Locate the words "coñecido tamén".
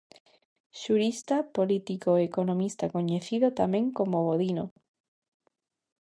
2.95-3.85